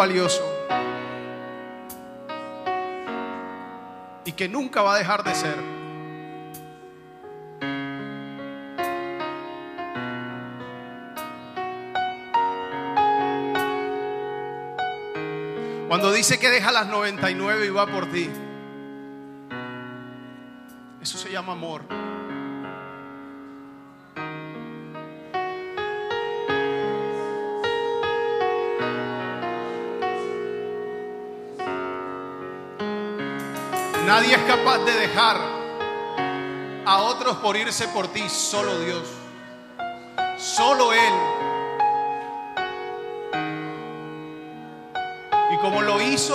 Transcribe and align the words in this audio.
valioso 0.00 0.42
y 4.24 4.32
que 4.32 4.48
nunca 4.48 4.80
va 4.80 4.94
a 4.94 4.98
dejar 4.98 5.22
de 5.22 5.34
ser. 5.34 5.56
Cuando 15.86 16.12
dice 16.12 16.38
que 16.38 16.48
deja 16.48 16.72
las 16.72 16.86
99 16.86 17.66
y 17.66 17.68
va 17.68 17.86
por 17.86 18.06
ti. 18.06 18.30
Eso 21.02 21.18
se 21.18 21.30
llama 21.30 21.52
amor. 21.52 21.82
Nadie 34.10 34.34
es 34.34 34.42
capaz 34.42 34.78
de 34.78 34.92
dejar 34.92 35.36
a 36.84 37.02
otros 37.02 37.36
por 37.36 37.56
irse 37.56 37.86
por 37.88 38.08
ti, 38.08 38.28
solo 38.28 38.76
Dios. 38.80 39.08
Solo 40.36 40.92
Él 40.92 41.40
como 45.60 45.82
lo 45.82 46.00
hizo, 46.00 46.34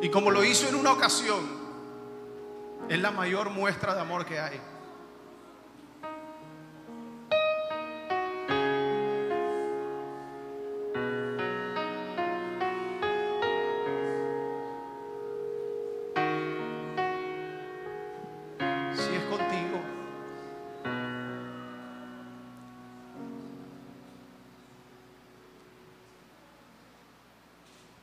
y 0.00 0.08
como 0.08 0.30
lo 0.30 0.44
hizo 0.44 0.68
en 0.68 0.76
una 0.76 0.92
ocasión, 0.92 1.40
es 2.88 2.98
la 2.98 3.10
mayor 3.10 3.50
muestra 3.50 3.94
de 3.94 4.00
amor 4.00 4.24
que 4.24 4.38
hay. 4.38 4.60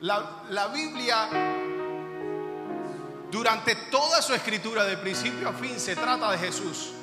La, 0.01 0.67
Biblia, 0.71 1.27
durante 3.31 3.75
toda 3.89 4.21
su 4.21 4.33
escritura, 4.35 4.83
de 4.85 4.97
principio 4.97 5.49
a 5.49 5.53
fin, 5.53 5.79
se 5.79 5.95
trata 5.95 6.31
de 6.31 6.37
Jesús. 6.37 6.93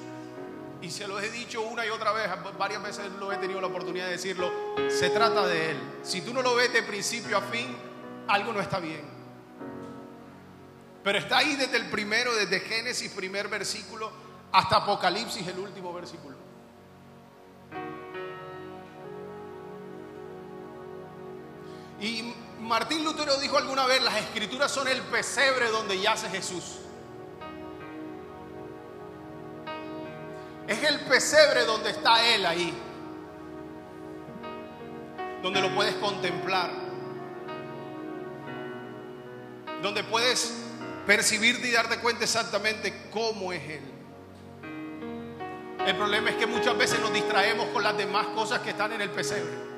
Y 0.81 0.91
se 0.91 1.09
lo 1.09 1.19
he 1.19 1.29
dicho 1.31 1.63
una 1.63 1.85
y 1.85 1.89
otra 1.89 2.13
vez, 2.13 2.29
varias 2.57 2.83
veces 2.83 3.11
lo 3.19 3.33
he 3.33 3.39
tenido 3.39 3.61
la 3.61 3.67
oportunidad 3.67 4.07
de 4.07 4.13
decirlo, 4.13 4.53
se 4.89 5.11
trata 5.11 5.47
de 5.47 5.73
Él. 5.73 5.79
Si 6.03 6.21
tú 6.21 6.33
no 6.33 6.43
lo 6.43 6.55
ves 6.55 6.73
de 6.73 6.83
principio 6.83 7.37
a 7.39 7.41
fin, 7.41 7.75
algo 8.29 8.53
no 8.53 8.61
está 8.61 8.79
bien. 8.79 9.03
Pero 11.03 11.19
está 11.19 11.39
ahí 11.39 11.57
desde 11.57 11.79
el 11.79 11.91
primero, 11.91 12.35
desde 12.35 12.61
Génesis, 12.61 13.11
primer 13.11 13.49
versículo, 13.49 14.13
hasta 14.53 14.77
Apocalipsis, 14.77 15.47
el 15.49 15.59
último 15.59 15.93
versículo. 15.93 16.37
Y 22.01 22.34
Martín 22.75 23.05
Lutero 23.05 23.37
dijo 23.37 23.57
alguna 23.57 23.87
vez, 23.87 24.03
las 24.03 24.17
escrituras 24.17 24.69
son 24.69 24.89
el 24.89 25.01
pesebre 25.03 25.69
donde 25.69 25.97
yace 26.01 26.29
Jesús. 26.29 26.81
Es 30.67 30.83
el 30.83 30.99
pesebre 31.03 31.67
donde 31.67 31.91
está 31.91 32.35
Él 32.35 32.45
ahí. 32.45 32.75
Donde 35.41 35.61
lo 35.61 35.73
puedes 35.73 35.95
contemplar. 35.95 36.73
Donde 39.81 40.03
puedes 40.03 40.53
percibirte 41.07 41.69
y 41.69 41.71
darte 41.71 42.01
cuenta 42.01 42.25
exactamente 42.25 43.09
cómo 43.13 43.53
es 43.53 43.63
Él. 43.71 43.83
El 45.87 45.97
problema 45.97 46.31
es 46.31 46.37
que 46.39 46.49
muchas 46.49 46.77
veces 46.77 46.99
nos 46.99 47.13
distraemos 47.13 47.69
con 47.69 47.85
las 47.85 47.97
demás 47.97 48.27
cosas 48.35 48.59
que 48.63 48.71
están 48.71 48.91
en 48.95 49.01
el 49.01 49.11
pesebre. 49.11 49.74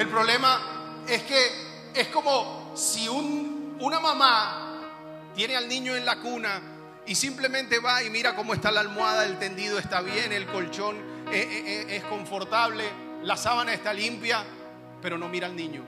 El 0.00 0.08
problema 0.08 1.02
es 1.06 1.24
que 1.24 1.50
es 1.94 2.08
como 2.08 2.72
si 2.74 3.06
una 3.06 4.00
mamá 4.00 4.80
tiene 5.34 5.58
al 5.58 5.68
niño 5.68 5.94
en 5.94 6.06
la 6.06 6.16
cuna 6.20 6.58
y 7.04 7.14
simplemente 7.14 7.80
va 7.80 8.02
y 8.02 8.08
mira 8.08 8.34
cómo 8.34 8.54
está 8.54 8.70
la 8.70 8.80
almohada, 8.80 9.26
el 9.26 9.38
tendido 9.38 9.78
está 9.78 10.00
bien, 10.00 10.32
el 10.32 10.46
colchón 10.46 10.96
es, 11.30 11.90
es 11.90 12.04
confortable, 12.04 12.84
la 13.24 13.36
sábana 13.36 13.74
está 13.74 13.92
limpia, 13.92 14.42
pero 15.02 15.18
no 15.18 15.28
mira 15.28 15.48
al 15.48 15.54
niño. 15.54 15.84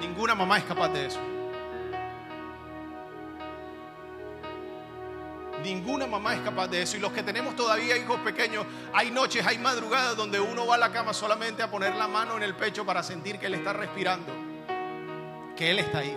Ninguna 0.00 0.34
mamá 0.34 0.56
es 0.56 0.64
capaz 0.64 0.88
de 0.88 1.04
eso. 1.08 1.33
Ninguna 5.64 6.06
mamá 6.06 6.34
es 6.34 6.42
capaz 6.42 6.68
de 6.68 6.82
eso. 6.82 6.98
Y 6.98 7.00
los 7.00 7.10
que 7.10 7.22
tenemos 7.22 7.56
todavía 7.56 7.96
hijos 7.96 8.20
pequeños, 8.20 8.66
hay 8.92 9.10
noches, 9.10 9.46
hay 9.46 9.56
madrugadas 9.56 10.14
donde 10.14 10.38
uno 10.38 10.66
va 10.66 10.74
a 10.74 10.78
la 10.78 10.92
cama 10.92 11.14
solamente 11.14 11.62
a 11.62 11.70
poner 11.70 11.94
la 11.94 12.06
mano 12.06 12.36
en 12.36 12.42
el 12.42 12.54
pecho 12.54 12.84
para 12.84 13.02
sentir 13.02 13.38
que 13.38 13.46
Él 13.46 13.54
está 13.54 13.72
respirando, 13.72 14.30
que 15.56 15.70
Él 15.70 15.78
está 15.78 16.00
ahí. 16.00 16.14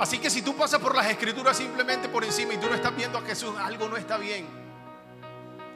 Así 0.00 0.18
que 0.18 0.30
si 0.30 0.42
tú 0.42 0.56
pasas 0.56 0.80
por 0.80 0.96
las 0.96 1.06
escrituras 1.06 1.56
simplemente 1.56 2.08
por 2.08 2.24
encima 2.24 2.54
y 2.54 2.56
tú 2.56 2.66
no 2.68 2.74
estás 2.74 2.96
viendo 2.96 3.16
a 3.16 3.22
Jesús, 3.22 3.54
algo 3.56 3.88
no 3.88 3.96
está 3.96 4.16
bien. 4.16 4.48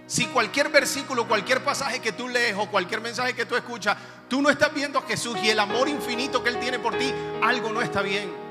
Si 0.09 0.27
cualquier 0.27 0.69
versículo, 0.71 1.29
cualquier 1.29 1.63
pasaje 1.63 2.01
que 2.01 2.11
tú 2.11 2.29
lees 2.29 2.57
o 2.59 2.69
cualquier 2.69 3.01
mensaje 3.01 3.35
que 3.35 3.47
tú 3.47 3.55
escuchas, 3.55 3.97
tú 4.29 4.43
no 4.43 4.51
estás 4.51 4.75
viendo 4.75 4.99
a 4.99 5.03
Jesús 5.03 5.39
y 5.41 5.51
el 5.51 5.61
amor 5.61 5.89
infinito 5.89 6.43
que 6.43 6.49
Él 6.49 6.59
tiene 6.59 6.81
por 6.81 6.99
ti, 6.99 7.15
algo 7.41 7.73
no 7.73 7.81
está 7.81 8.03
bien. 8.03 8.42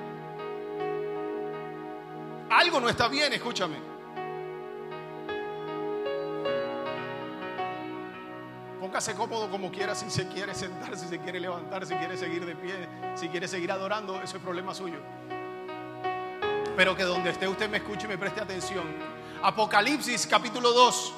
No 2.80 2.90
está 2.90 3.08
bien, 3.10 3.32
escúchame. 3.34 3.76
Póngase 8.80 9.14
cómodo 9.14 9.52
como 9.52 9.72
quiera, 9.72 9.94
si 9.94 10.10
se 10.10 10.28
quiere 10.28 10.56
sentar, 10.56 10.98
si 10.98 11.08
se 11.08 11.20
quiere 11.20 11.40
levantar, 11.40 11.86
si 11.86 11.94
quiere 11.96 12.18
seguir 12.18 12.46
de 12.46 12.56
pie, 12.56 12.74
si 13.16 13.28
quiere 13.28 13.48
seguir 13.48 13.72
adorando, 13.72 14.20
eso 14.22 14.38
es 14.38 14.44
problema 14.44 14.74
suyo. 14.74 14.98
Pero 16.76 16.96
que 16.96 17.04
donde 17.04 17.30
esté 17.30 17.48
usted 17.48 17.70
me 17.70 17.78
escuche 17.78 18.06
y 18.06 18.10
me 18.10 18.18
preste 18.18 18.42
atención. 18.42 18.86
Apocalipsis 19.44 20.26
capítulo 20.26 20.72
2. 20.72 21.14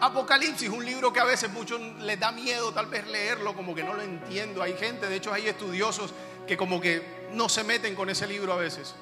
Apocalipsis, 0.00 0.68
un 0.68 0.84
libro 0.84 1.12
que 1.12 1.20
a 1.20 1.24
veces 1.24 1.50
muchos 1.52 1.80
les 2.00 2.18
da 2.18 2.32
miedo 2.32 2.72
tal 2.72 2.86
vez 2.86 3.06
leerlo, 3.06 3.54
como 3.54 3.74
que 3.74 3.84
no 3.84 3.94
lo 3.94 4.02
entiendo. 4.02 4.62
Hay 4.62 4.74
gente, 4.76 5.06
de 5.06 5.16
hecho 5.16 5.32
hay 5.32 5.46
estudiosos 5.46 6.12
que 6.46 6.56
como 6.56 6.80
que 6.80 7.28
no 7.32 7.48
se 7.48 7.62
meten 7.62 7.94
con 7.94 8.10
ese 8.10 8.26
libro 8.26 8.52
a 8.52 8.56
veces. 8.56 8.96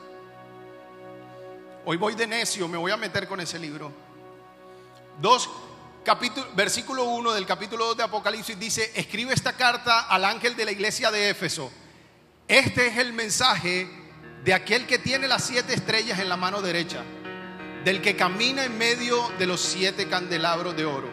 Hoy 1.85 1.97
voy 1.97 2.15
de 2.15 2.29
necio, 2.29 2.69
me 2.69 2.79
voy 2.79 2.93
a 2.93 2.97
meter 2.97 3.27
con 3.27 3.41
ese 3.41 3.59
libro. 3.59 3.91
Dos, 5.21 5.51
capítulo, 6.05 6.47
versículo 6.55 7.07
1 7.07 7.33
del 7.33 7.45
capítulo 7.45 7.87
2 7.87 7.97
de 7.97 8.03
Apocalipsis 8.05 8.57
dice, 8.57 8.93
escribe 8.95 9.35
esta 9.35 9.55
carta 9.55 10.03
al 10.03 10.25
ángel 10.25 10.55
de 10.55 10.65
la 10.65 10.71
iglesia 10.71 11.11
de 11.11 11.31
Éfeso. 11.31 11.73
Este 12.47 12.87
es 12.87 12.99
el 12.99 13.13
mensaje 13.13 13.91
de 14.45 14.55
aquel 14.55 14.87
que 14.87 15.01
tiene 15.01 15.27
las 15.27 15.43
siete 15.43 15.75
estrellas 15.75 16.21
en 16.21 16.29
la 16.29 16.37
mano 16.37 16.63
derecha, 16.63 17.03
del 17.85 18.01
que 18.01 18.15
camina 18.15 18.65
en 18.65 18.79
medio 18.79 19.29
de 19.41 19.47
los 19.47 19.61
siete 19.61 20.09
candelabros 20.09 20.77
de 20.77 20.85
oro. 20.85 21.09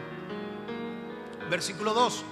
Versículo 1.50 1.96
2. 1.96 2.24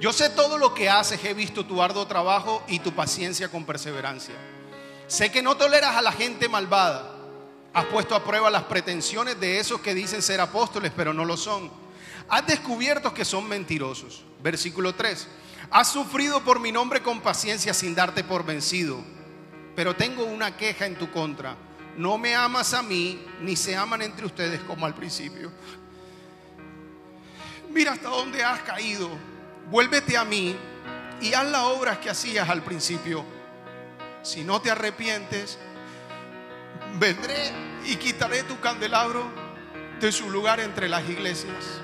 Yo 0.00 0.14
sé 0.14 0.30
todo 0.30 0.56
lo 0.56 0.72
que 0.72 0.88
haces, 0.88 1.22
he 1.22 1.34
visto 1.34 1.66
tu 1.66 1.82
arduo 1.82 2.06
trabajo 2.06 2.62
y 2.66 2.78
tu 2.78 2.94
paciencia 2.94 3.50
con 3.50 3.66
perseverancia. 3.66 4.36
Sé 5.06 5.30
que 5.30 5.42
no 5.42 5.58
toleras 5.58 5.96
a 5.96 6.02
la 6.02 6.12
gente 6.12 6.48
malvada 6.48 7.17
Has 7.78 7.84
puesto 7.84 8.16
a 8.16 8.24
prueba 8.24 8.50
las 8.50 8.64
pretensiones 8.64 9.38
de 9.38 9.60
esos 9.60 9.80
que 9.80 9.94
dicen 9.94 10.20
ser 10.20 10.40
apóstoles, 10.40 10.90
pero 10.96 11.14
no 11.14 11.24
lo 11.24 11.36
son. 11.36 11.70
Has 12.28 12.44
descubierto 12.44 13.14
que 13.14 13.24
son 13.24 13.48
mentirosos. 13.48 14.24
Versículo 14.42 14.96
3. 14.96 15.28
Has 15.70 15.92
sufrido 15.92 16.42
por 16.42 16.58
mi 16.58 16.72
nombre 16.72 17.04
con 17.04 17.20
paciencia 17.20 17.72
sin 17.72 17.94
darte 17.94 18.24
por 18.24 18.44
vencido. 18.44 19.00
Pero 19.76 19.94
tengo 19.94 20.24
una 20.24 20.56
queja 20.56 20.86
en 20.86 20.96
tu 20.96 21.08
contra. 21.12 21.54
No 21.96 22.18
me 22.18 22.34
amas 22.34 22.74
a 22.74 22.82
mí, 22.82 23.24
ni 23.42 23.54
se 23.54 23.76
aman 23.76 24.02
entre 24.02 24.26
ustedes 24.26 24.60
como 24.62 24.84
al 24.84 24.94
principio. 24.94 25.52
Mira 27.70 27.92
hasta 27.92 28.08
dónde 28.08 28.42
has 28.42 28.58
caído. 28.62 29.08
Vuélvete 29.70 30.16
a 30.16 30.24
mí 30.24 30.56
y 31.20 31.32
haz 31.32 31.46
las 31.46 31.62
obras 31.62 31.98
que 31.98 32.10
hacías 32.10 32.48
al 32.48 32.64
principio. 32.64 33.24
Si 34.24 34.42
no 34.42 34.60
te 34.60 34.68
arrepientes, 34.68 35.56
vendré 36.98 37.67
y 37.88 37.96
quitaré 37.96 38.42
tu 38.42 38.60
candelabro 38.60 39.24
de 39.98 40.12
su 40.12 40.30
lugar 40.30 40.60
entre 40.60 40.88
las 40.90 41.08
iglesias. 41.08 41.80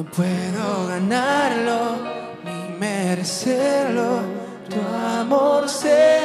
No 0.00 0.06
puedo 0.06 0.86
ganarlo 0.88 1.98
ni 2.42 2.78
merecerlo, 2.78 4.22
tu 4.66 4.80
amor 5.20 5.68
será. 5.68 6.19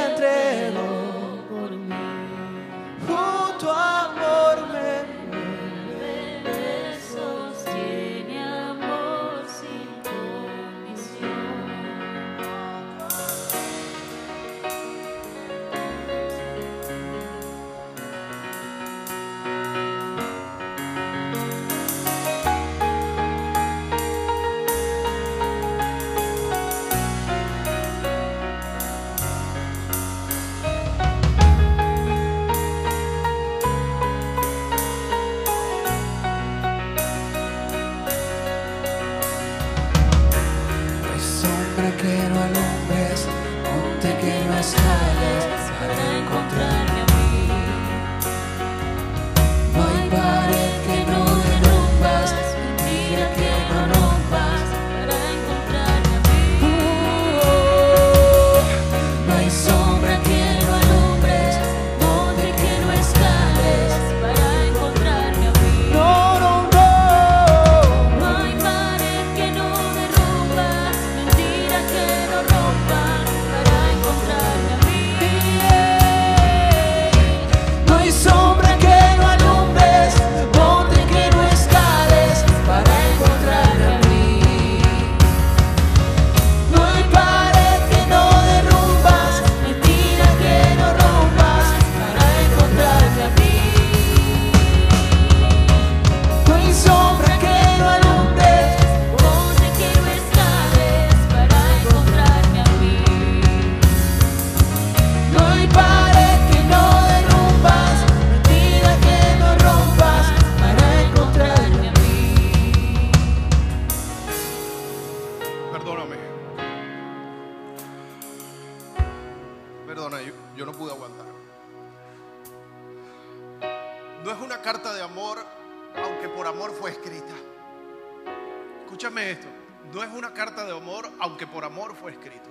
de 130.63 130.75
amor, 130.75 131.09
aunque 131.19 131.47
por 131.47 131.65
amor 131.65 131.95
fue 131.95 132.11
escrito. 132.11 132.49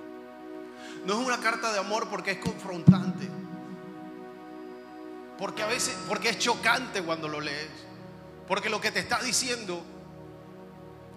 No 1.06 1.20
es 1.20 1.26
una 1.26 1.38
carta 1.38 1.72
de 1.72 1.78
amor 1.78 2.08
porque 2.08 2.32
es 2.32 2.38
confrontante. 2.38 3.28
Porque 5.38 5.62
a 5.62 5.66
veces, 5.66 5.96
porque 6.08 6.30
es 6.30 6.38
chocante 6.38 7.02
cuando 7.02 7.28
lo 7.28 7.40
lees. 7.40 7.70
Porque 8.46 8.68
lo 8.68 8.80
que 8.80 8.90
te 8.90 9.00
está 9.00 9.20
diciendo 9.22 9.82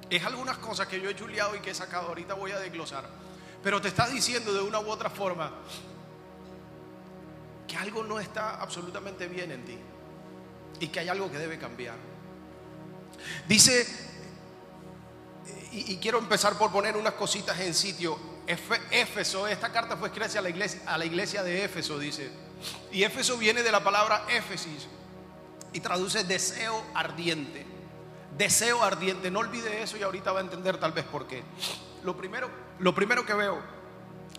es 0.10 0.24
algunas 0.24 0.58
cosas 0.58 0.88
que 0.88 1.00
yo 1.00 1.10
he 1.10 1.16
chuleado 1.16 1.56
y 1.56 1.60
que 1.60 1.72
he 1.72 1.76
sacado. 1.76 2.08
Ahorita 2.08 2.34
voy 2.34 2.52
a 2.52 2.60
desglosar. 2.60 3.06
Pero 3.64 3.82
te 3.82 3.90
está 3.90 4.08
diciendo 4.08 4.54
de 4.54 4.62
una 4.62 4.80
u 4.80 4.90
otra 4.90 5.10
forma 5.10 5.52
que 7.68 7.76
algo 7.76 8.04
no 8.04 8.20
está 8.20 8.62
absolutamente 8.62 9.28
bien 9.28 9.52
en 9.52 9.66
ti. 9.66 9.78
Y 10.80 10.88
que 10.88 11.00
hay 11.00 11.10
algo 11.10 11.32
que 11.32 11.38
debe 11.38 11.58
cambiar. 11.58 11.96
Dice 13.48 14.07
y, 15.72 15.98
quiero 15.98 16.18
empezar 16.18 16.58
por 16.58 16.72
poner 16.72 16.96
unas 16.98 17.14
cositas 17.14 17.60
en 17.60 17.74
sitio. 17.74 18.18
Éfeso, 18.92 19.48
esta 19.48 19.72
carta 19.72 19.98
fue 19.98 20.08
escrita 20.08 20.40
a 20.40 20.42
la, 20.42 20.50
iglesia, 20.50 20.82
a 20.86 20.98
la 20.98 21.06
iglesia 21.06 21.44
de 21.44 21.66
Éfeso, 21.66 22.00
dice. 22.00 22.30
Y 22.92 23.04
Éfeso 23.04 23.38
viene 23.38 23.62
de 23.62 23.72
la 23.72 23.84
palabra 23.84 24.26
Éfesis 24.30 24.88
y 25.74 25.80
traduce 25.80 26.24
deseo 26.24 26.84
ardiente. 26.94 27.66
Deseo 28.38 28.84
ardiente, 28.84 29.30
no 29.32 29.40
olvide 29.40 29.82
eso 29.82 29.98
y 29.98 30.04
ahorita 30.04 30.32
va 30.32 30.40
a 30.40 30.44
entender 30.44 30.80
tal 30.80 30.94
vez 30.94 31.06
por 31.06 31.28
qué. 31.28 31.44
Lo 32.04 32.16
primero, 32.16 32.50
lo 32.80 32.96
primero 32.96 33.26
que 33.26 33.34
veo 33.34 33.62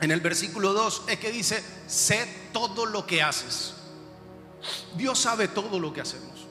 en 0.00 0.10
el 0.10 0.20
versículo 0.20 0.72
2 0.72 1.04
es 1.08 1.18
que 1.18 1.32
dice, 1.32 1.62
sé 1.86 2.26
todo 2.52 2.86
lo 2.86 3.06
que 3.06 3.22
haces. 3.22 3.74
Dios 4.96 5.18
sabe 5.18 5.48
todo 5.48 5.78
lo 5.78 5.92
que 5.92 6.00
hacemos, 6.00 6.46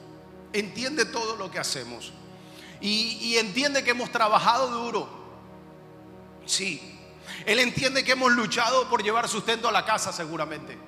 entiende 0.52 1.04
todo 1.04 1.36
lo 1.36 1.50
que 1.50 1.58
hacemos. 1.58 2.12
Y, 2.80 3.36
entiende 3.38 3.82
que 3.82 3.90
hemos 3.90 4.10
trabajado 4.10 4.68
duro. 4.70 5.08
Sí. 6.46 6.96
Él 7.44 7.58
entiende 7.58 8.04
que 8.04 8.12
hemos 8.12 8.32
luchado 8.32 8.88
por 8.88 9.02
llevar 9.02 9.28
sustento 9.28 9.68
a 9.68 9.72
la 9.72 9.84
casa 9.84 10.12
seguramente. 10.12 10.78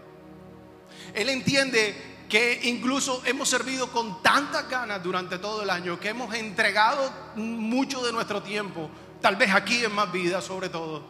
Él 1.15 1.29
entiende 1.29 2.11
que 2.29 2.61
incluso 2.65 3.23
hemos 3.25 3.49
servido 3.49 3.91
con 3.91 4.23
tantas 4.23 4.69
ganas 4.69 5.03
durante 5.03 5.39
todo 5.39 5.63
el 5.63 5.71
año, 5.71 5.99
que 5.99 6.11
hemos 6.11 6.33
entregado 6.35 7.13
mucho 7.35 8.03
de 8.05 8.13
nuestro 8.13 8.43
tiempo, 8.43 8.89
tal 9.21 9.37
vez 9.37 9.53
aquí 9.53 9.85
en 9.85 9.93
Más 9.93 10.13
Vida 10.13 10.41
sobre 10.41 10.69
todo, 10.69 11.03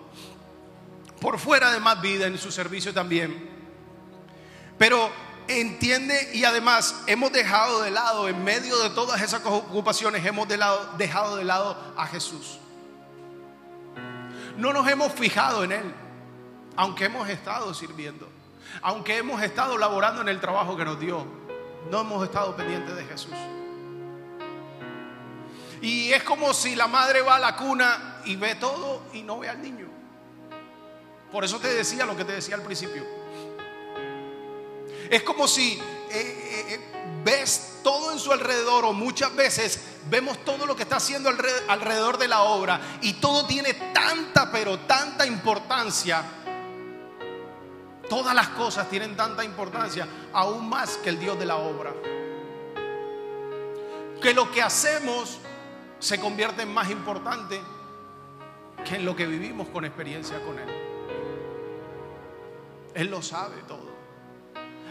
por 1.20 1.38
fuera 1.38 1.72
de 1.72 1.80
Más 1.80 2.00
Vida 2.00 2.26
en 2.26 2.38
su 2.38 2.50
servicio 2.50 2.94
también. 2.94 3.50
Pero 4.78 5.10
entiende 5.49 6.30
y 6.32 6.44
además 6.44 6.94
hemos 7.06 7.32
dejado 7.32 7.82
de 7.82 7.90
lado, 7.90 8.28
en 8.28 8.42
medio 8.44 8.78
de 8.78 8.90
todas 8.90 9.20
esas 9.20 9.44
ocupaciones, 9.44 10.25
hemos 10.25 10.47
dejado 10.97 11.37
de 11.37 11.44
lado 11.44 11.76
a 11.97 12.06
Jesús. 12.06 12.59
No 14.56 14.73
nos 14.73 14.88
hemos 14.88 15.12
fijado 15.12 15.64
en 15.64 15.73
Él, 15.73 15.94
aunque 16.76 17.06
hemos 17.06 17.28
estado 17.28 17.73
sirviendo, 17.75 18.28
aunque 18.82 19.18
hemos 19.18 19.42
estado 19.42 19.78
laborando 19.78 20.23
en 20.23 20.28
el 20.28 20.40
trabajo 20.40 20.76
que 20.76 20.85
nos 20.85 21.00
dio, 21.00 21.26
no 21.90 22.00
hemos 22.00 22.25
estado 22.25 22.56
pendientes 22.56 22.94
de 22.94 23.04
Jesús. 23.04 23.35
Y 25.82 26.12
es 26.12 26.23
como 26.23 26.52
si 26.52 26.76
la 26.76 26.87
madre 26.87 27.23
va 27.23 27.37
a 27.37 27.38
la 27.38 27.56
cuna 27.56 28.20
y 28.25 28.37
ve 28.37 28.54
todo 28.56 29.02
y 29.14 29.23
no 29.23 29.38
ve 29.38 29.49
al 29.49 29.62
niño. 29.62 29.88
Por 31.32 31.44
eso 31.44 31.59
te 31.59 31.68
decía 31.68 32.04
lo 32.04 32.16
que 32.16 32.25
te 32.25 32.32
decía 32.32 32.56
al 32.56 32.62
principio. 32.62 33.19
Es 35.11 35.23
como 35.25 35.49
si 35.49 35.73
eh, 35.73 35.81
eh, 36.12 36.64
eh, 36.69 36.81
ves 37.25 37.81
todo 37.83 38.12
en 38.12 38.19
su 38.19 38.31
alrededor 38.31 38.85
o 38.85 38.93
muchas 38.93 39.35
veces 39.35 39.81
vemos 40.09 40.38
todo 40.45 40.67
lo 40.67 40.76
que 40.76 40.85
está 40.85 40.97
haciendo 40.97 41.29
alre- 41.31 41.64
alrededor 41.69 42.17
de 42.17 42.29
la 42.29 42.43
obra 42.43 42.81
y 43.02 43.14
todo 43.14 43.45
tiene 43.47 43.75
tanta, 43.93 44.52
pero 44.52 44.79
tanta 44.81 45.26
importancia. 45.26 46.23
Todas 48.09 48.35
las 48.35 48.49
cosas 48.50 48.88
tienen 48.88 49.17
tanta 49.17 49.45
importancia, 49.45 50.07
aún 50.33 50.69
más 50.69 50.97
que 50.99 51.11
el 51.11 51.19
Dios 51.21 51.38
de 51.38 51.47
la 51.47 51.57
obra. 51.57 51.93
Que 54.23 54.35
lo 54.35 54.50
que 54.50 54.62
hacemos 54.62 55.38
se 55.99 56.21
convierte 56.21 56.62
en 56.62 56.73
más 56.73 56.90
importante 56.90 57.61
que 58.85 58.97
en 58.97 59.05
lo 59.05 59.14
que 59.14 59.26
vivimos 59.26 59.69
con 59.69 59.85
experiencia 59.85 60.40
con 60.45 60.59
Él. 60.59 60.69
Él 62.95 63.07
lo 63.09 63.23
sabe 63.23 63.57
todo. 63.69 64.00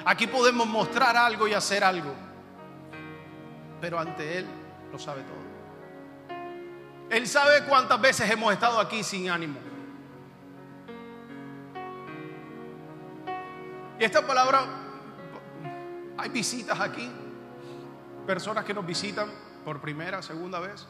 Aquí 0.06 0.28
podemos 0.28 0.68
mostrar 0.68 1.16
algo 1.18 1.48
y 1.48 1.54
hacer 1.54 1.84
algo, 1.84 2.14
pero 3.82 4.00
ante 4.00 4.40
Él 4.40 4.48
lo 4.92 5.00
sabe 5.00 5.22
todo. 5.24 5.50
Él 7.10 7.28
sabe 7.28 7.64
cuántas 7.66 8.00
veces 8.00 8.30
hemos 8.30 8.54
estado 8.54 8.80
aquí 8.80 9.04
sin 9.04 9.30
ánimo. 9.30 9.60
Y 14.00 14.04
esta 14.04 14.26
palabra, 14.26 14.66
hay 16.18 16.30
visitas 16.30 16.80
aquí, 16.80 17.10
personas 18.26 18.64
que 18.64 18.74
nos 18.74 18.86
visitan 18.86 19.30
por 19.66 19.82
primera, 19.82 20.22
segunda 20.22 20.60
vez. 20.60 20.88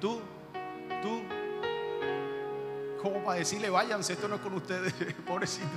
Tú, 0.00 0.20
tú, 1.02 1.22
como 3.02 3.22
para 3.22 3.38
decirle, 3.38 3.68
váyanse, 3.68 4.14
esto 4.14 4.28
no 4.28 4.36
es 4.36 4.40
con 4.40 4.54
ustedes, 4.54 4.94
pobrecito. 5.26 5.68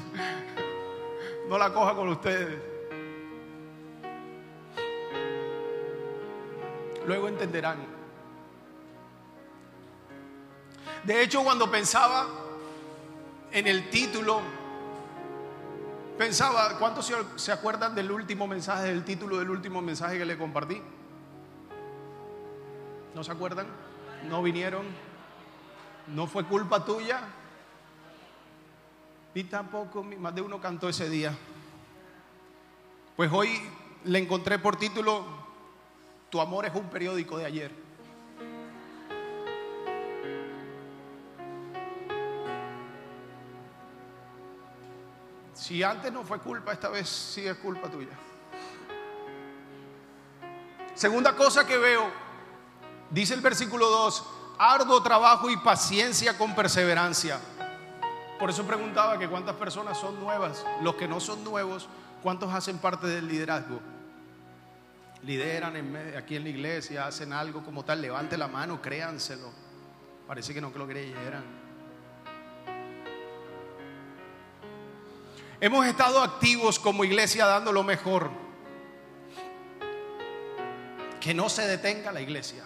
No 1.50 1.58
la 1.58 1.74
coja 1.74 1.96
con 1.96 2.10
ustedes. 2.10 2.62
Luego 7.06 7.30
entenderán. 7.30 7.78
De 11.04 11.24
hecho, 11.24 11.42
cuando 11.42 11.72
pensaba 11.72 12.28
en 13.54 13.66
el 13.66 13.90
título, 13.90 14.42
pensaba, 16.18 16.78
¿cuántos 16.78 17.10
se, 17.38 17.52
acuerdan 17.54 17.96
del 17.96 18.12
último 18.12 18.46
mensaje, 18.46 18.88
del 18.88 19.06
título 19.06 19.38
del 19.38 19.50
último 19.50 19.82
mensaje 19.82 20.18
que 20.18 20.26
le 20.26 20.38
compartí? 20.38 20.82
¿No 23.16 23.24
se 23.24 23.32
acuerdan? 23.32 23.68
¿No 24.28 24.44
vinieron? 24.44 24.86
¿No 26.08 26.28
fue 26.28 26.44
culpa 26.44 26.84
tuya? 26.84 27.22
Ni 29.38 29.44
tampoco, 29.44 30.04
más 30.04 30.34
de 30.34 30.42
uno 30.42 30.60
cantó 30.60 30.90
ese 30.90 31.08
día. 31.12 31.32
Pues 33.16 33.32
hoy 33.32 33.62
le 34.06 34.18
encontré 34.18 34.58
por 34.58 34.78
título, 34.78 35.24
Tu 36.32 36.42
amor 36.42 36.66
es 36.66 36.74
un 36.74 36.90
periódico 36.90 37.38
de 37.38 37.46
ayer. 37.46 37.72
Si 45.54 45.84
antes 45.84 46.12
no 46.12 46.24
fue 46.24 46.40
culpa, 46.40 46.74
esta 46.74 46.90
vez 46.90 47.08
sí 47.08 47.46
es 47.46 47.58
culpa 47.58 47.92
tuya. 47.92 48.18
Segunda 50.96 51.36
cosa 51.36 51.68
que 51.68 51.78
veo, 51.78 52.10
dice 53.12 53.36
el 53.36 53.42
versículo 53.42 53.88
2, 53.88 54.26
arduo 54.58 55.04
trabajo 55.04 55.48
y 55.52 55.58
paciencia 55.58 56.36
con 56.40 56.56
perseverancia. 56.56 57.40
Por 58.40 58.52
eso 58.52 58.66
preguntaba 58.66 59.18
que 59.18 59.28
cuántas 59.28 59.56
personas 59.56 59.98
son 59.98 60.20
nuevas. 60.20 60.66
Los 60.82 60.96
que 60.96 61.08
no 61.08 61.20
son 61.20 61.44
nuevos, 61.44 61.88
¿cuántos 62.22 62.54
hacen 62.54 62.78
parte 62.78 63.08
del 63.08 63.28
liderazgo? 63.28 63.80
Lideran 65.24 65.76
aquí 66.16 66.36
en 66.36 66.44
la 66.44 66.50
iglesia, 66.50 67.08
hacen 67.08 67.34
algo 67.34 67.64
como 67.64 67.84
tal. 67.84 68.02
Levante 68.02 68.38
la 68.38 68.48
mano, 68.48 68.80
créanselo. 68.82 69.52
Parece 70.28 70.54
que 70.54 70.62
no 70.62 70.72
que 70.72 70.80
lo 70.80 70.88
creyeran. 70.88 71.44
Hemos 75.60 75.88
estado 75.88 76.22
activos 76.22 76.78
como 76.78 77.04
iglesia 77.04 77.48
dando 77.48 77.72
lo 77.72 77.84
mejor. 77.84 78.30
Que 81.20 81.34
no 81.34 81.50
se 81.50 81.68
detenga 81.68 82.12
la 82.12 82.22
iglesia. 82.22 82.64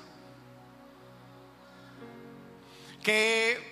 Que 3.01 3.71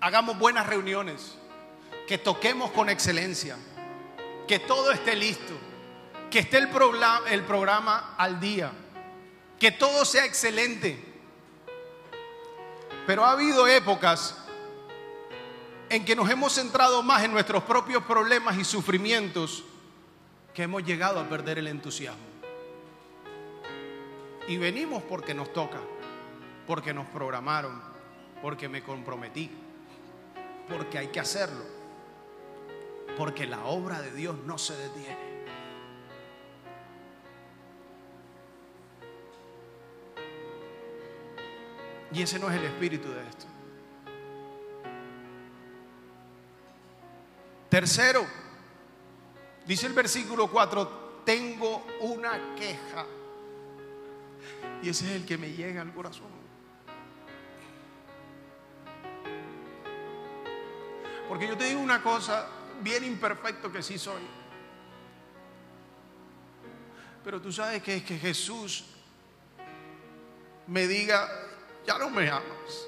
hagamos 0.00 0.38
buenas 0.38 0.66
reuniones, 0.66 1.36
que 2.06 2.18
toquemos 2.18 2.70
con 2.70 2.88
excelencia, 2.88 3.56
que 4.46 4.58
todo 4.58 4.92
esté 4.92 5.16
listo, 5.16 5.52
que 6.30 6.40
esté 6.40 6.58
el 6.58 6.68
programa, 6.68 8.14
al 8.16 8.38
día, 8.40 8.72
que 9.58 9.72
todo 9.72 10.04
sea 10.04 10.24
excelente. 10.24 11.02
Pero 13.06 13.24
ha 13.24 13.32
habido 13.32 13.66
épocas 13.66 14.36
en 15.88 16.04
que 16.04 16.16
nos 16.16 16.28
hemos 16.30 16.52
centrado 16.52 17.02
más 17.02 17.22
en 17.24 17.32
nuestros 17.32 17.62
propios 17.62 18.02
problemas 18.04 18.58
y 18.58 18.64
sufrimientos 18.64 19.64
que 20.52 20.64
hemos 20.64 20.84
llegado 20.84 21.20
a 21.20 21.28
perder 21.28 21.58
el 21.58 21.68
entusiasmo. 21.68 22.24
Y 24.48 24.56
venimos 24.58 25.02
porque 25.02 25.34
nos 25.34 25.52
toca, 25.52 25.80
porque 26.66 26.94
nos 26.94 27.06
programaron, 27.08 27.80
porque 28.42 28.68
me 28.68 28.82
comprometí, 28.82 29.50
porque 30.68 30.98
hay 30.98 31.08
que 31.08 31.20
hacerlo, 31.20 31.64
porque 33.16 33.46
la 33.46 33.64
obra 33.64 34.00
de 34.00 34.12
Dios 34.12 34.36
no 34.44 34.58
se 34.58 34.76
detiene. 34.76 35.36
Y 42.12 42.22
ese 42.22 42.38
no 42.38 42.50
es 42.50 42.56
el 42.56 42.64
espíritu 42.64 43.10
de 43.10 43.20
esto. 43.28 43.46
Tercero, 47.68 48.24
dice 49.66 49.86
el 49.86 49.92
versículo 49.92 50.50
4, 50.50 51.22
tengo 51.24 51.84
una 52.00 52.54
queja. 52.54 53.04
Y 54.82 54.88
ese 54.88 55.06
es 55.06 55.12
el 55.12 55.26
que 55.26 55.36
me 55.36 55.52
llega 55.52 55.82
al 55.82 55.92
corazón. 55.92 56.45
Porque 61.28 61.48
yo 61.48 61.56
te 61.56 61.64
digo 61.64 61.80
una 61.80 62.02
cosa, 62.02 62.46
bien 62.80 63.04
imperfecto 63.04 63.72
que 63.72 63.82
sí 63.82 63.98
soy. 63.98 64.22
Pero 67.24 67.40
tú 67.40 67.52
sabes 67.52 67.82
que 67.82 67.96
es 67.96 68.04
que 68.04 68.18
Jesús 68.18 68.84
me 70.68 70.86
diga, 70.86 71.28
ya 71.86 71.98
no 71.98 72.10
me 72.10 72.30
amas, 72.30 72.86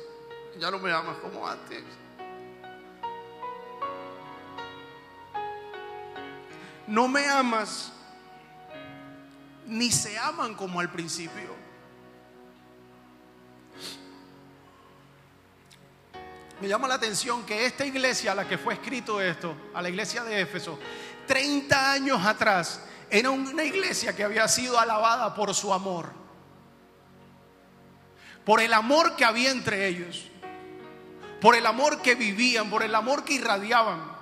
ya 0.59 0.71
no 0.71 0.79
me 0.79 0.93
amas 0.93 1.17
como 1.19 1.47
antes. 1.47 1.83
No 6.87 7.07
me 7.09 7.27
amas, 7.29 7.93
ni 9.67 9.91
se 9.91 10.17
aman 10.19 10.55
como 10.55 10.81
al 10.81 10.91
principio. 10.91 11.68
Me 16.61 16.67
llama 16.67 16.89
la 16.89 16.95
atención 16.95 17.47
que 17.47 17.67
esta 17.67 17.87
iglesia 17.87 18.33
a 18.33 18.35
la 18.35 18.49
que 18.49 18.59
fue 18.59 18.75
escrito 18.75 19.21
esto, 19.21 19.55
a 19.75 19.81
la 19.81 19.89
iglesia 19.89 20.25
de 20.25 20.41
Éfeso, 20.41 20.79
30 21.27 21.93
años 21.93 22.25
atrás, 22.25 22.83
era 23.11 23.31
una 23.31 23.63
iglesia 23.65 24.15
que 24.15 24.25
había 24.25 24.49
sido 24.49 24.79
alabada 24.79 25.35
por 25.35 25.55
su 25.55 25.73
amor. 25.73 26.11
Por 28.45 28.61
el 28.61 28.73
amor 28.73 29.15
que 29.15 29.25
había 29.25 29.51
entre 29.51 29.87
ellos. 29.87 30.31
Por 31.41 31.55
el 31.55 31.65
amor 31.67 32.03
que 32.03 32.15
vivían, 32.15 32.69
por 32.69 32.83
el 32.83 32.95
amor 32.95 33.25
que 33.25 33.35
irradiaban. 33.35 34.19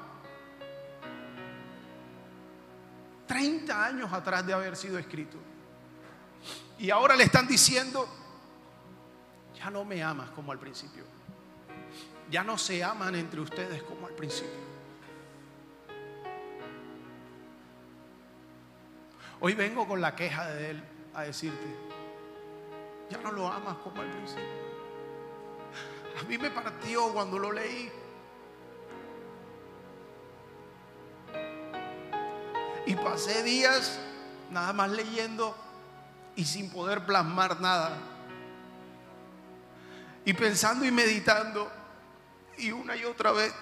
30 3.27 3.85
años 3.85 4.13
atrás 4.13 4.47
de 4.47 4.53
haber 4.53 4.77
sido 4.77 4.99
escrito. 4.99 5.39
Y 6.79 6.91
ahora 6.91 7.17
le 7.17 7.25
están 7.25 7.47
diciendo, 7.47 8.07
ya 9.55 9.71
no 9.71 9.85
me 9.85 10.03
amas 10.03 10.31
como 10.31 10.53
al 10.53 10.59
principio. 10.59 11.16
Ya 12.31 12.43
no 12.43 12.59
se 12.59 12.83
aman 12.83 13.15
entre 13.15 13.41
ustedes 13.41 13.83
como 13.83 14.07
al 14.07 14.15
principio. 14.15 14.67
Hoy 19.41 19.55
vengo 19.55 19.87
con 19.87 20.01
la 20.01 20.17
queja 20.17 20.47
de 20.51 20.71
él 20.71 20.83
a 21.15 21.23
decirte, 21.23 21.67
ya 23.11 23.19
no 23.19 23.33
lo 23.33 23.47
amas 23.47 23.77
como 23.77 24.01
al 24.01 24.11
principio. 24.11 24.67
A 26.21 26.23
mí 26.25 26.39
me 26.39 26.51
partió 26.51 27.13
cuando 27.13 27.39
lo 27.39 27.53
leí. 27.53 27.93
Y 32.87 32.95
pasé 32.97 33.43
días 33.43 34.01
nada 34.51 34.73
más 34.73 34.91
leyendo 34.91 35.55
y 36.37 36.45
sin 36.45 36.71
poder 36.71 37.05
plasmar 37.05 37.61
nada. 37.61 37.99
Y 40.27 40.35
pensando 40.35 40.85
y 40.85 40.91
meditando 40.91 41.71
y 42.59 42.73
una 42.73 42.97
y 42.97 43.05
otra 43.05 43.33
vez 43.33 43.55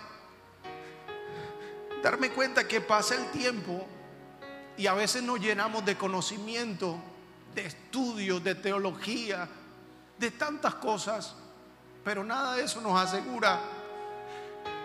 darme 2.02 2.30
cuenta 2.30 2.66
que 2.66 2.80
pasa 2.80 3.14
el 3.14 3.30
tiempo 3.30 3.86
y 4.76 4.86
a 4.86 4.94
veces 4.94 5.22
nos 5.22 5.38
llenamos 5.40 5.84
de 5.84 5.96
conocimiento, 5.96 6.98
de 7.54 7.66
estudios, 7.66 8.42
de 8.42 8.54
teología, 8.54 9.48
de 10.18 10.30
tantas 10.30 10.74
cosas, 10.76 11.34
pero 12.02 12.24
nada 12.24 12.54
de 12.54 12.64
eso 12.64 12.80
nos 12.80 13.00
asegura 13.00 13.60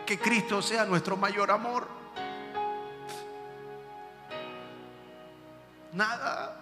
que 0.05 0.19
Cristo 0.19 0.62
sea 0.62 0.86
nuestro 0.86 1.17
mayor 1.17 1.49
amor. 1.49 1.88
Nada. 5.93 6.59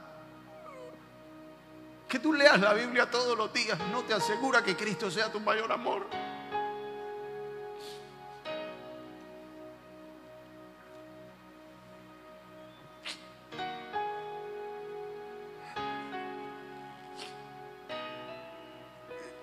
Que 2.08 2.20
tú 2.20 2.32
leas 2.32 2.60
la 2.62 2.74
Biblia 2.74 3.12
todos 3.12 3.38
los 3.38 3.52
días 3.52 3.78
no 3.92 4.04
te 4.04 4.14
asegura 4.14 4.64
que 4.64 4.78
Cristo 4.78 5.12
sea 5.12 5.30
tu 5.30 5.42
mayor 5.42 5.70
amor. 5.72 6.08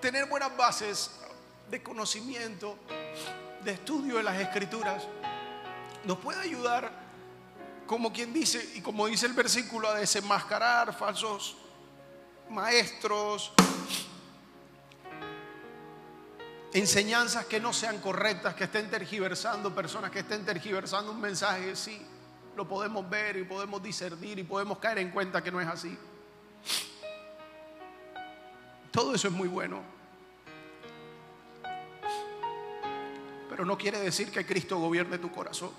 Tener 0.00 0.26
buenas 0.26 0.56
bases 0.56 1.10
de 1.70 1.82
conocimiento, 1.82 2.78
de 3.62 3.72
estudio 3.72 4.16
de 4.16 4.22
las 4.22 4.38
escrituras, 4.38 5.02
nos 6.04 6.18
puede 6.18 6.40
ayudar, 6.40 6.90
como 7.86 8.12
quien 8.12 8.32
dice, 8.32 8.72
y 8.74 8.80
como 8.80 9.06
dice 9.06 9.26
el 9.26 9.32
versículo, 9.32 9.88
a 9.88 9.94
desenmascarar 9.94 10.94
falsos 10.96 11.56
maestros, 12.50 13.52
enseñanzas 16.72 17.46
que 17.46 17.60
no 17.60 17.72
sean 17.72 17.98
correctas, 18.00 18.54
que 18.54 18.64
estén 18.64 18.90
tergiversando, 18.90 19.74
personas 19.74 20.10
que 20.10 20.20
estén 20.20 20.44
tergiversando 20.44 21.12
un 21.12 21.20
mensaje, 21.20 21.76
sí, 21.76 22.04
lo 22.56 22.68
podemos 22.68 23.08
ver 23.08 23.36
y 23.36 23.44
podemos 23.44 23.82
discernir 23.82 24.38
y 24.38 24.42
podemos 24.42 24.78
caer 24.78 24.98
en 24.98 25.10
cuenta 25.10 25.42
que 25.42 25.50
no 25.50 25.60
es 25.60 25.68
así. 25.68 25.96
Todo 28.90 29.14
eso 29.14 29.28
es 29.28 29.34
muy 29.34 29.48
bueno. 29.48 29.82
Pero 33.48 33.64
no 33.64 33.78
quiere 33.78 34.00
decir 34.00 34.30
que 34.30 34.44
Cristo 34.44 34.78
gobierne 34.78 35.18
tu 35.18 35.30
corazón. 35.30 35.70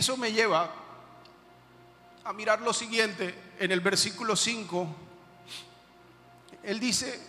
Eso 0.00 0.16
me 0.16 0.32
lleva 0.32 0.72
a 2.24 2.32
mirar 2.32 2.62
lo 2.62 2.72
siguiente 2.72 3.52
en 3.58 3.70
el 3.70 3.80
versículo 3.80 4.34
5. 4.34 4.88
Él 6.62 6.80
dice, 6.80 7.20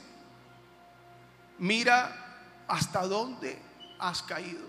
mira 1.60 2.64
hasta 2.70 3.06
dónde 3.06 3.62
has 4.00 4.24
caído. 4.24 4.66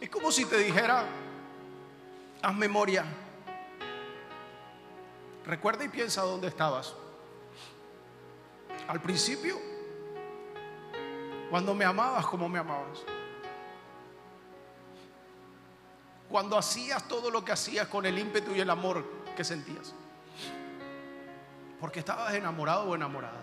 Es 0.00 0.08
como 0.08 0.32
si 0.32 0.46
te 0.46 0.56
dijera, 0.56 1.04
haz 2.40 2.54
memoria, 2.54 3.04
recuerda 5.44 5.84
y 5.84 5.88
piensa 5.90 6.22
dónde 6.22 6.48
estabas. 6.48 6.94
Al 8.92 9.00
principio, 9.00 9.58
cuando 11.48 11.74
me 11.74 11.82
amabas 11.82 12.26
como 12.26 12.46
me 12.46 12.58
amabas. 12.58 12.98
Cuando 16.28 16.58
hacías 16.58 17.08
todo 17.08 17.30
lo 17.30 17.42
que 17.42 17.52
hacías 17.52 17.88
con 17.88 18.04
el 18.04 18.18
ímpetu 18.18 18.54
y 18.54 18.60
el 18.60 18.68
amor 18.68 19.02
que 19.34 19.44
sentías. 19.44 19.94
Porque 21.80 22.00
estabas 22.00 22.34
enamorado 22.34 22.90
o 22.90 22.94
enamorada. 22.94 23.40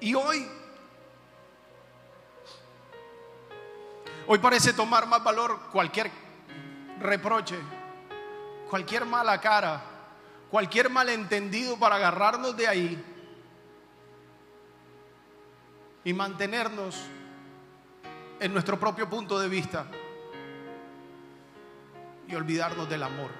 Y 0.00 0.14
hoy 0.14 0.59
Hoy 4.32 4.38
parece 4.38 4.72
tomar 4.72 5.08
más 5.08 5.24
valor 5.24 5.58
cualquier 5.72 6.08
reproche, 7.00 7.58
cualquier 8.68 9.04
mala 9.04 9.40
cara, 9.40 9.82
cualquier 10.48 10.88
malentendido 10.88 11.76
para 11.76 11.96
agarrarnos 11.96 12.56
de 12.56 12.68
ahí 12.68 13.04
y 16.04 16.12
mantenernos 16.12 17.02
en 18.38 18.52
nuestro 18.52 18.78
propio 18.78 19.10
punto 19.10 19.36
de 19.40 19.48
vista 19.48 19.86
y 22.28 22.34
olvidarnos 22.36 22.88
del 22.88 23.02
amor. 23.02 23.32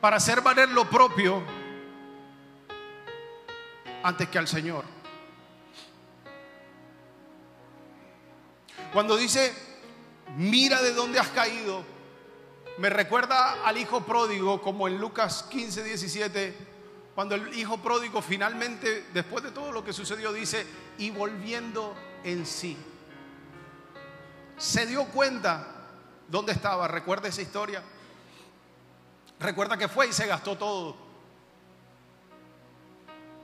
Para 0.00 0.18
hacer 0.18 0.42
valer 0.42 0.68
lo 0.68 0.88
propio 0.88 1.42
antes 4.04 4.28
que 4.28 4.38
al 4.38 4.46
Señor. 4.46 4.97
Cuando 8.92 9.16
dice, 9.16 9.52
mira 10.36 10.80
de 10.82 10.94
dónde 10.94 11.18
has 11.18 11.28
caído, 11.28 11.82
me 12.78 12.88
recuerda 12.90 13.64
al 13.64 13.76
hijo 13.76 14.02
pródigo, 14.02 14.62
como 14.62 14.88
en 14.88 14.98
Lucas 14.98 15.44
15, 15.50 15.82
17, 15.82 16.56
cuando 17.14 17.34
el 17.34 17.52
hijo 17.58 17.78
pródigo 17.78 18.22
finalmente, 18.22 19.06
después 19.12 19.42
de 19.42 19.50
todo 19.50 19.72
lo 19.72 19.84
que 19.84 19.92
sucedió, 19.92 20.32
dice, 20.32 20.64
y 20.96 21.10
volviendo 21.10 21.94
en 22.24 22.46
sí, 22.46 22.76
se 24.56 24.86
dio 24.86 25.04
cuenta 25.06 25.66
dónde 26.28 26.52
estaba. 26.52 26.88
Recuerda 26.88 27.28
esa 27.28 27.42
historia. 27.42 27.82
Recuerda 29.40 29.76
que 29.76 29.88
fue 29.88 30.08
y 30.08 30.12
se 30.12 30.26
gastó 30.26 30.56
todo. 30.56 30.96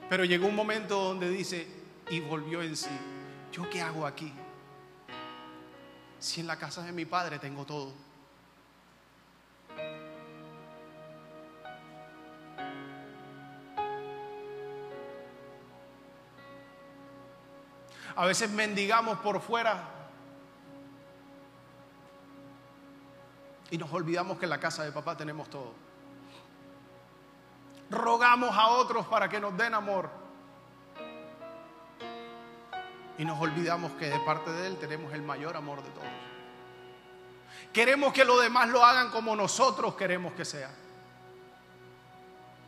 Pero 0.09 0.23
llegó 0.23 0.47
un 0.47 0.55
momento 0.55 1.01
donde 1.01 1.29
dice, 1.29 1.67
y 2.09 2.19
volvió 2.19 2.61
en 2.61 2.75
sí. 2.75 2.89
¿Yo 3.51 3.69
qué 3.69 3.81
hago 3.81 4.05
aquí? 4.05 4.31
Si 6.25 6.41
en 6.41 6.47
la 6.47 6.57
casa 6.57 6.81
de 6.81 6.91
mi 6.91 7.05
padre 7.05 7.37
tengo 7.37 7.65
todo? 7.65 7.93
A 18.15 18.25
veces 18.25 18.49
mendigamos 18.49 19.19
por 19.19 19.39
fuera 19.39 19.83
y 23.69 23.77
nos 23.77 23.93
olvidamos 23.93 24.39
que 24.39 24.45
en 24.45 24.49
la 24.49 24.59
casa 24.59 24.83
de 24.83 24.91
papá 24.91 25.15
tenemos 25.15 25.47
todo. 25.47 25.73
Rogamos 27.91 28.49
a 28.57 28.69
otros 28.69 29.05
para 29.05 29.29
que 29.29 29.39
nos 29.39 29.55
den 29.55 29.75
amor. 29.75 30.24
Y 33.17 33.25
nos 33.25 33.39
olvidamos 33.39 33.93
que 33.93 34.09
de 34.09 34.19
parte 34.19 34.51
de 34.51 34.67
Él 34.67 34.77
tenemos 34.77 35.13
el 35.13 35.21
mayor 35.21 35.55
amor 35.55 35.81
de 35.83 35.89
todos. 35.91 36.07
Queremos 37.71 38.13
que 38.13 38.25
los 38.25 38.41
demás 38.41 38.69
lo 38.69 38.83
hagan 38.83 39.09
como 39.09 39.35
nosotros 39.35 39.95
queremos 39.95 40.33
que 40.33 40.45
sea. 40.45 40.71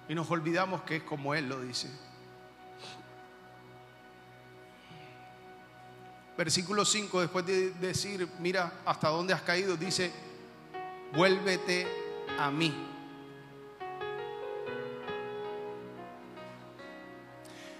Y 0.09 0.15
nos 0.15 0.29
olvidamos 0.31 0.81
que 0.83 0.97
es 0.97 1.03
como 1.03 1.33
Él 1.35 1.49
lo 1.49 1.59
dice. 1.61 1.89
Versículo 6.37 6.85
5, 6.85 7.21
después 7.21 7.45
de 7.45 7.71
decir, 7.71 8.29
mira 8.39 8.71
hasta 8.85 9.09
dónde 9.09 9.33
has 9.33 9.41
caído, 9.41 9.75
dice, 9.75 10.13
vuélvete 11.13 11.87
a 12.37 12.51
mí. 12.51 12.96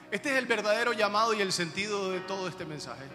Este 0.10 0.30
es 0.32 0.38
el 0.38 0.46
verdadero 0.46 0.94
llamado 0.94 1.34
y 1.34 1.42
el 1.42 1.52
sentido 1.52 2.12
de 2.12 2.22
todo 2.22 2.48
este 2.48 2.66
mensaje. 2.66 3.06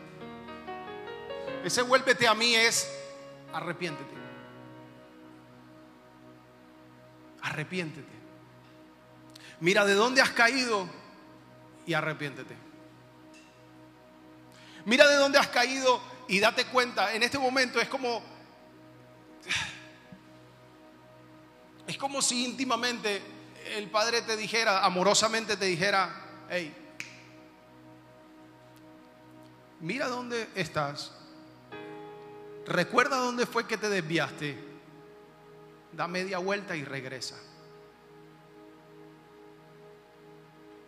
Ese 1.65 1.83
vuélvete 1.83 2.27
a 2.27 2.35
mí 2.35 2.55
es 2.55 2.93
arrepiéntete. 3.53 4.15
Arrepiéntete. 7.41 8.13
Mira 9.61 9.85
de 9.85 9.95
dónde 9.95 10.21
has 10.21 10.31
caído 10.31 10.89
y 11.87 11.95
arrepiéntete. 11.95 12.57
Mira 14.85 15.09
de 15.09 15.17
dónde 15.17 15.39
has 15.39 15.49
caído 15.49 16.01
y 16.29 16.41
date 16.41 16.67
cuenta. 16.67 17.15
En 17.15 17.23
este 17.23 17.39
momento 17.39 17.81
es 17.81 17.89
como. 17.89 18.23
Es 21.87 21.97
como 21.97 22.23
si 22.23 22.45
íntimamente 22.45 23.23
el 23.77 23.91
padre 23.91 24.23
te 24.23 24.37
dijera, 24.37 24.85
amorosamente 24.85 25.57
te 25.57 25.65
dijera: 25.65 26.45
Hey, 26.51 26.82
mira 29.83 30.09
dónde 30.09 30.49
estás. 30.55 31.13
Recuerda 32.67 33.17
dónde 33.19 33.45
fue 33.45 33.67
que 33.67 33.77
te 33.77 33.91
desviaste. 33.91 34.57
Da 35.93 36.09
media 36.09 36.39
vuelta 36.39 36.75
y 36.75 36.85
regresa. 36.85 37.37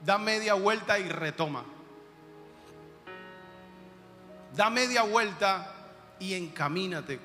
Da 0.03 0.17
media 0.17 0.55
vuelta 0.55 0.99
y 0.99 1.09
retoma. 1.09 1.65
Da 4.55 4.71
media 4.71 5.03
vuelta 5.03 5.75
y 6.19 6.35
encamínate 6.35 7.19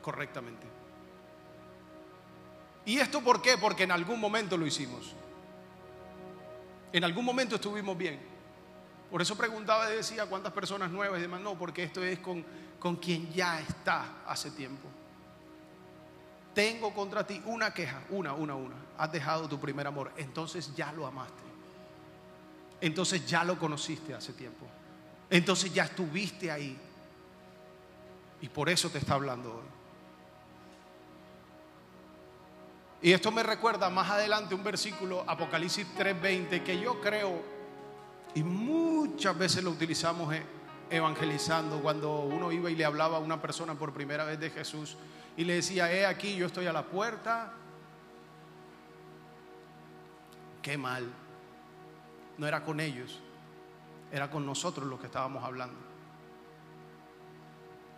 correctamente. 0.00 0.66
¿Y 2.84 2.98
esto 2.98 3.20
por 3.20 3.42
qué? 3.42 3.58
Porque 3.58 3.84
en 3.84 3.92
algún 3.92 4.18
momento 4.18 4.56
lo 4.56 4.66
hicimos. 4.66 5.14
En 6.92 7.04
algún 7.04 7.24
momento 7.24 7.56
estuvimos 7.56 7.96
bien. 7.96 8.31
Por 9.12 9.20
eso 9.20 9.36
preguntaba 9.36 9.92
y 9.92 9.96
decía 9.96 10.24
cuántas 10.24 10.54
personas 10.54 10.90
nuevas 10.90 11.18
y 11.18 11.22
demás. 11.22 11.42
No, 11.42 11.54
porque 11.58 11.82
esto 11.82 12.02
es 12.02 12.18
con, 12.20 12.42
con 12.78 12.96
quien 12.96 13.30
ya 13.30 13.60
está 13.60 14.22
hace 14.26 14.50
tiempo. 14.52 14.88
Tengo 16.54 16.94
contra 16.94 17.26
ti 17.26 17.42
una 17.44 17.74
queja, 17.74 18.00
una, 18.08 18.32
una, 18.32 18.54
una. 18.54 18.74
Has 18.96 19.12
dejado 19.12 19.46
tu 19.50 19.60
primer 19.60 19.86
amor. 19.86 20.12
Entonces 20.16 20.74
ya 20.74 20.90
lo 20.92 21.06
amaste. 21.06 21.42
Entonces 22.80 23.26
ya 23.26 23.44
lo 23.44 23.58
conociste 23.58 24.14
hace 24.14 24.32
tiempo. 24.32 24.66
Entonces 25.28 25.74
ya 25.74 25.84
estuviste 25.84 26.50
ahí. 26.50 26.78
Y 28.40 28.48
por 28.48 28.70
eso 28.70 28.88
te 28.88 28.96
está 28.96 29.12
hablando 29.12 29.56
hoy. 29.56 29.72
Y 33.02 33.12
esto 33.12 33.30
me 33.30 33.42
recuerda 33.42 33.90
más 33.90 34.10
adelante 34.10 34.54
un 34.54 34.64
versículo, 34.64 35.22
Apocalipsis 35.26 35.86
3:20, 35.98 36.62
que 36.62 36.80
yo 36.80 36.98
creo, 37.02 37.51
y 38.34 38.42
muchas 38.42 39.36
veces 39.36 39.62
lo 39.62 39.70
utilizamos 39.70 40.32
e- 40.34 40.42
evangelizando, 40.90 41.80
cuando 41.80 42.20
uno 42.20 42.52
iba 42.52 42.70
y 42.70 42.76
le 42.76 42.84
hablaba 42.84 43.16
a 43.16 43.20
una 43.20 43.40
persona 43.40 43.74
por 43.74 43.92
primera 43.92 44.24
vez 44.24 44.38
de 44.38 44.50
Jesús 44.50 44.96
y 45.36 45.44
le 45.44 45.54
decía, 45.54 45.92
he 45.92 46.06
aquí, 46.06 46.36
yo 46.36 46.46
estoy 46.46 46.66
a 46.66 46.72
la 46.72 46.84
puerta. 46.84 47.52
Qué 50.60 50.76
mal. 50.76 51.10
No 52.38 52.46
era 52.46 52.64
con 52.64 52.80
ellos, 52.80 53.20
era 54.10 54.30
con 54.30 54.44
nosotros 54.44 54.86
los 54.86 55.00
que 55.00 55.06
estábamos 55.06 55.42
hablando. 55.44 55.78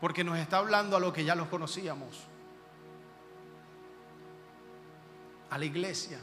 Porque 0.00 0.22
nos 0.22 0.38
está 0.38 0.58
hablando 0.58 0.96
a 0.96 1.00
lo 1.00 1.12
que 1.12 1.24
ya 1.24 1.34
los 1.34 1.48
conocíamos. 1.48 2.24
A 5.50 5.58
la 5.58 5.64
iglesia. 5.64 6.20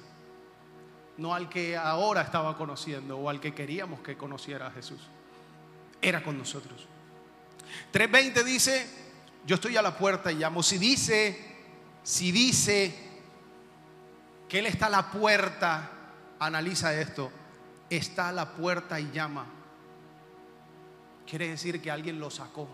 No 1.21 1.35
al 1.35 1.49
que 1.49 1.77
ahora 1.77 2.23
estaba 2.23 2.57
conociendo 2.57 3.15
o 3.15 3.29
al 3.29 3.39
que 3.39 3.53
queríamos 3.53 3.99
que 3.99 4.17
conociera 4.17 4.65
a 4.65 4.71
Jesús. 4.71 5.01
Era 6.01 6.23
con 6.23 6.35
nosotros. 6.35 6.87
3.20 7.93 8.43
dice, 8.43 8.89
yo 9.45 9.53
estoy 9.53 9.77
a 9.77 9.83
la 9.83 9.95
puerta 9.95 10.31
y 10.31 10.37
llamo. 10.37 10.63
Si 10.63 10.79
dice, 10.79 11.39
si 12.01 12.31
dice 12.31 12.95
que 14.49 14.57
Él 14.57 14.65
está 14.65 14.87
a 14.87 14.89
la 14.89 15.11
puerta, 15.11 15.91
analiza 16.39 16.99
esto. 16.99 17.31
Está 17.87 18.29
a 18.29 18.31
la 18.31 18.53
puerta 18.53 18.99
y 18.99 19.11
llama. 19.11 19.45
Quiere 21.27 21.49
decir 21.49 21.79
que 21.83 21.91
alguien 21.91 22.19
lo 22.19 22.31
sacó. 22.31 22.67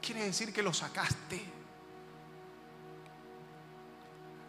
Quiere 0.00 0.24
decir 0.24 0.50
que 0.50 0.62
lo 0.62 0.72
sacaste. 0.72 1.60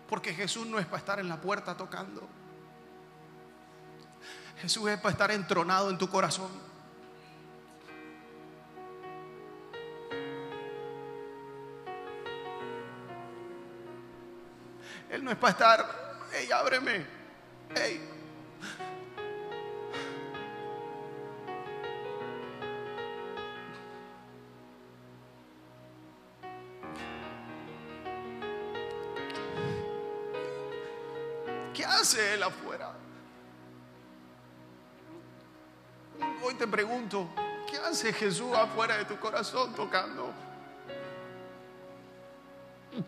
Porque 0.08 0.34
Jesús 0.34 0.68
no 0.68 0.80
es 0.80 0.86
para 0.86 0.98
estar 0.98 1.20
en 1.20 1.28
la 1.28 1.40
puerta 1.40 1.76
tocando. 1.76 2.28
Jesús 4.62 4.90
es 4.90 4.98
para 5.00 5.12
estar 5.12 5.32
entronado 5.32 5.90
en 5.90 5.98
tu 5.98 6.10
corazón. 6.10 6.52
Él 15.10 15.24
no 15.24 15.32
es 15.32 15.38
para 15.38 15.52
estar, 15.52 16.20
hey, 16.32 16.50
ábreme, 16.52 17.06
hey. 17.76 18.10
¿Qué 31.74 31.84
hace 31.84 32.36
Él 32.36 32.44
afuera? 32.44 32.94
Hoy 36.44 36.54
te 36.54 36.68
pregunto, 36.68 37.28
¿qué 37.70 37.78
hace 37.78 38.14
Jesús 38.14 38.56
afuera 38.56 38.98
de 38.98 39.06
tu 39.06 39.20
corazón 39.20 39.74
tocando? 39.74 40.32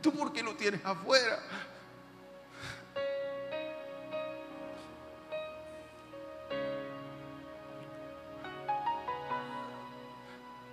¿Tú 0.01 0.11
por 0.11 0.33
qué 0.33 0.41
lo 0.41 0.55
tienes 0.55 0.83
afuera? 0.83 1.39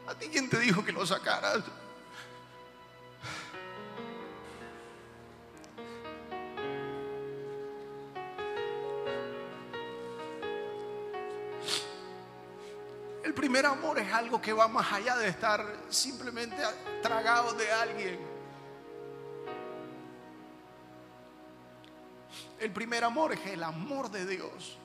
¿A 0.06 0.14
ti 0.14 0.28
quién 0.28 0.48
te 0.48 0.58
dijo 0.58 0.82
que 0.82 0.92
lo 0.92 1.04
sacaras? 1.04 1.62
Es 14.02 14.12
algo 14.12 14.40
que 14.40 14.52
va 14.52 14.68
más 14.68 14.92
allá 14.92 15.16
de 15.16 15.28
estar 15.28 15.64
simplemente 15.88 16.56
tragado 17.02 17.52
de 17.54 17.70
alguien. 17.72 18.18
El 22.58 22.70
primer 22.70 23.04
amor 23.04 23.32
es 23.32 23.46
el 23.46 23.62
amor 23.62 24.10
de 24.10 24.26
Dios. 24.26 24.78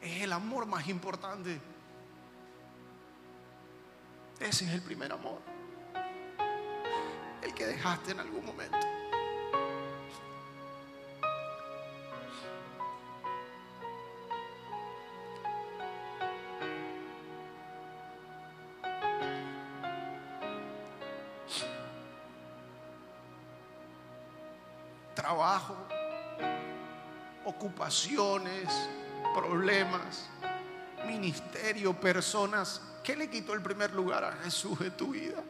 Es 0.00 0.22
el 0.22 0.32
amor 0.32 0.66
más 0.66 0.88
importante. 0.88 1.60
Ese 4.38 4.64
es 4.64 4.70
el 4.72 4.82
primer 4.82 5.12
amor. 5.12 5.40
El 7.42 7.54
que 7.54 7.66
dejaste 7.66 8.12
en 8.12 8.20
algún 8.20 8.44
momento. 8.44 8.78
Ocupaciones, 27.44 28.88
problemas, 29.34 30.28
ministerio, 31.06 31.94
personas. 31.94 32.82
¿Qué 33.02 33.16
le 33.16 33.28
quitó 33.28 33.54
el 33.54 33.62
primer 33.62 33.92
lugar 33.92 34.24
a 34.24 34.32
Jesús 34.44 34.78
de 34.78 34.90
tu 34.90 35.08
vida? 35.08 35.42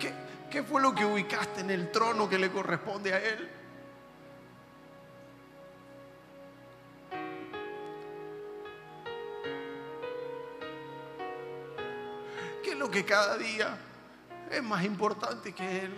¿Qué, 0.00 0.12
¿Qué 0.50 0.62
fue 0.62 0.80
lo 0.80 0.94
que 0.94 1.04
ubicaste 1.04 1.60
en 1.60 1.70
el 1.70 1.90
trono 1.90 2.28
que 2.28 2.38
le 2.38 2.50
corresponde 2.50 3.12
a 3.12 3.18
Él? 3.18 3.50
¿Qué 12.62 12.70
es 12.70 12.78
lo 12.78 12.90
que 12.90 13.04
cada 13.04 13.36
día 13.36 13.76
es 14.56 14.62
más 14.62 14.84
importante 14.84 15.52
que 15.52 15.80
Él? 15.80 15.92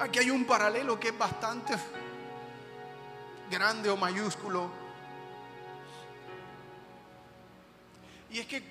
Aquí 0.00 0.20
hay 0.20 0.30
un 0.30 0.44
paralelo 0.44 0.98
que 1.00 1.08
es 1.08 1.18
bastante 1.18 1.74
grande 3.50 3.88
o 3.90 3.96
mayúsculo. 3.96 4.70
Y 8.30 8.40
es 8.40 8.46
que, 8.46 8.62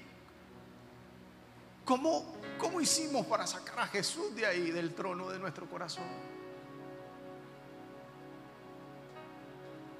¿cómo, 1.83 2.37
¿cómo 2.57 2.79
hicimos 2.79 3.25
para 3.25 3.45
sacar 3.47 3.79
a 3.79 3.87
Jesús 3.87 4.35
de 4.35 4.45
ahí, 4.45 4.71
del 4.71 4.93
trono 4.93 5.29
de 5.29 5.39
nuestro 5.39 5.67
corazón? 5.67 6.36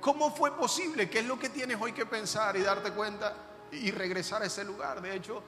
¿Cómo 0.07 0.33
fue 0.33 0.55
posible? 0.55 1.09
¿Qué 1.09 1.19
es 1.19 1.25
lo 1.25 1.37
que 1.37 1.49
tienes 1.49 1.77
hoy 1.81 1.91
que 1.91 2.05
pensar 2.05 2.55
y 2.55 2.61
darte 2.61 2.91
cuenta 2.93 3.35
y 3.73 3.91
regresar 3.91 4.41
a 4.41 4.45
ese 4.45 4.63
lugar? 4.63 5.01
De 5.01 5.13
hecho, 5.13 5.43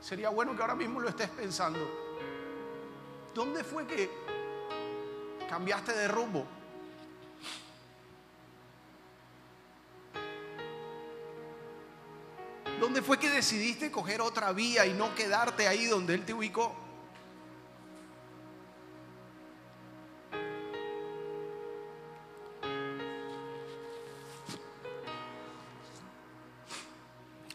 sería 0.00 0.28
bueno 0.28 0.54
que 0.54 0.62
ahora 0.62 0.76
mismo 0.76 1.00
lo 1.00 1.08
estés 1.08 1.28
pensando. 1.30 1.80
¿Dónde 3.34 3.64
fue 3.64 3.84
que 3.88 4.08
cambiaste 5.50 5.94
de 5.94 6.06
rumbo? 6.06 6.46
¿Dónde 12.78 13.02
fue 13.02 13.18
que 13.18 13.30
decidiste 13.30 13.90
coger 13.90 14.20
otra 14.20 14.52
vía 14.52 14.86
y 14.86 14.92
no 14.92 15.12
quedarte 15.16 15.66
ahí 15.66 15.86
donde 15.86 16.14
Él 16.14 16.24
te 16.24 16.32
ubicó? 16.32 16.83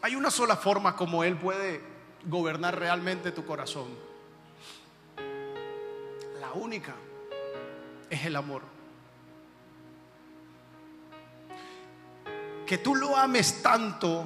Hay 0.10 0.16
una 0.16 0.32
sola 0.32 0.56
forma 0.56 0.96
como 0.96 1.24
Él 1.24 1.38
puede 1.38 1.84
gobernar 2.26 2.80
realmente 2.80 3.32
tu 3.32 3.46
corazón. 3.46 3.90
La 6.42 6.52
única 6.54 6.96
es 8.10 8.26
el 8.26 8.36
amor. 8.36 8.64
Que 12.66 12.80
tú 12.80 12.96
lo 12.96 13.16
ames 13.16 13.62
tanto 13.62 14.26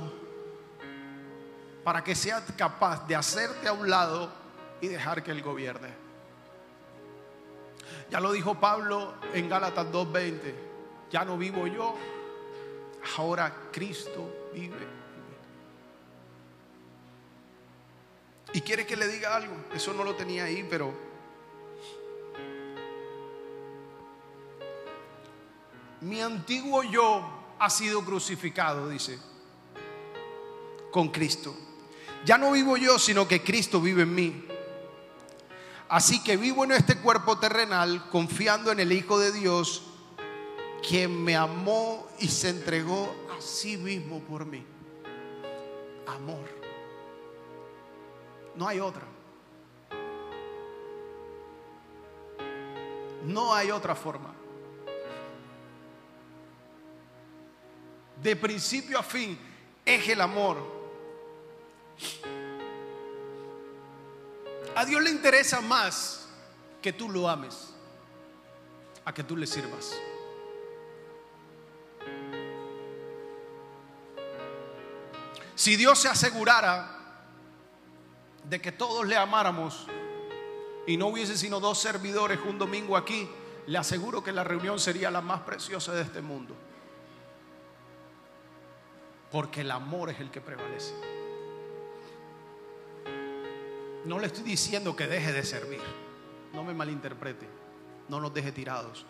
para 1.84 2.02
que 2.02 2.16
seas 2.16 2.44
capaz 2.56 3.06
de 3.06 3.18
hacerte 3.18 3.68
a 3.68 3.74
un 3.74 3.90
lado 3.90 4.32
y 4.80 4.88
dejar 4.88 5.22
que 5.22 5.32
Él 5.32 5.42
gobierne. 5.42 5.90
Ya 8.10 8.22
lo 8.22 8.32
dijo 8.32 8.58
Pablo 8.58 9.16
en 9.34 9.50
Gálatas 9.50 9.88
2.20. 9.88 10.54
Ya 11.12 11.26
no 11.26 11.38
vivo 11.38 11.68
yo, 11.68 11.94
ahora 13.18 13.54
Cristo 13.74 14.50
vive. 14.54 15.03
Y 18.54 18.62
quiere 18.62 18.86
que 18.86 18.96
le 18.96 19.08
diga 19.08 19.36
algo. 19.36 19.56
Eso 19.74 19.94
no 19.94 20.04
lo 20.04 20.16
tenía 20.16 20.46
ahí, 20.46 20.66
pero 20.70 20.94
mi 26.02 26.22
antiguo 26.22 26.84
yo 26.84 27.56
ha 27.60 27.70
sido 27.70 28.04
crucificado, 28.06 28.90
dice, 28.90 29.18
con 30.92 31.10
Cristo. 31.10 31.56
Ya 32.26 32.38
no 32.38 32.52
vivo 32.52 32.78
yo, 32.78 33.00
sino 33.00 33.28
que 33.28 33.42
Cristo 33.42 33.82
vive 33.82 34.04
en 34.04 34.16
mí. 34.16 34.46
Así 35.90 36.24
que 36.24 36.38
vivo 36.38 36.64
en 36.64 36.72
este 36.72 36.98
cuerpo 36.98 37.38
terrenal 37.38 38.10
confiando 38.10 38.72
en 38.72 38.80
el 38.80 38.92
Hijo 38.92 39.20
de 39.20 39.32
Dios, 39.32 39.84
quien 40.88 41.24
me 41.24 41.36
amó 41.36 42.08
y 42.20 42.28
se 42.28 42.50
entregó 42.50 43.14
a 43.36 43.42
sí 43.42 43.78
mismo 43.78 44.20
por 44.22 44.46
mí. 44.46 44.64
Amor. 46.08 46.73
No 48.56 48.68
hay 48.68 48.80
otra. 48.80 49.04
No 53.24 53.54
hay 53.54 53.72
otra 53.72 53.96
forma. 53.96 54.34
De 58.22 58.36
principio 58.36 59.00
a 59.00 59.04
fin 59.04 59.38
es 59.86 60.08
el 60.10 60.22
amor. 60.22 60.58
A 64.76 64.86
Dios 64.86 65.02
le 65.02 65.10
interesa 65.10 65.62
más 65.62 66.28
que 66.82 66.94
tú 66.94 67.10
lo 67.10 67.30
ames, 67.30 67.74
a 69.06 69.14
que 69.14 69.24
tú 69.24 69.38
le 69.38 69.48
sirvas. 69.48 69.98
Si 75.56 75.76
Dios 75.76 76.00
se 76.00 76.10
asegurara 76.10 77.03
de 78.50 78.62
que 78.62 78.72
todos 78.72 79.06
le 79.08 79.16
amáramos 79.16 79.88
y 80.86 80.98
no 80.98 81.08
hubiese 81.08 81.38
sino 81.38 81.60
dos 81.60 81.80
servidores 81.80 82.40
un 82.46 82.58
domingo 82.58 82.98
aquí, 82.98 83.30
le 83.68 83.78
aseguro 83.78 84.24
que 84.24 84.32
la 84.32 84.44
reunión 84.44 84.80
sería 84.80 85.10
la 85.10 85.22
más 85.22 85.42
preciosa 85.42 85.94
de 85.94 86.02
este 86.02 86.22
mundo. 86.22 86.56
Porque 89.32 89.62
el 89.62 89.72
amor 89.72 90.10
es 90.10 90.20
el 90.20 90.30
que 90.30 90.42
prevalece. 90.42 90.94
No 94.06 94.20
le 94.20 94.28
estoy 94.28 94.44
diciendo 94.44 94.96
que 94.96 95.08
deje 95.08 95.32
de 95.32 95.44
servir. 95.44 95.82
No 96.54 96.64
me 96.64 96.74
malinterprete. 96.74 97.48
No 98.10 98.20
nos 98.20 98.34
deje 98.34 98.52
tirados. 98.52 99.06